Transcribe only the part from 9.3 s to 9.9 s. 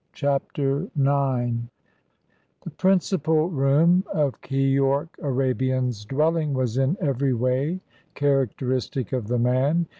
man.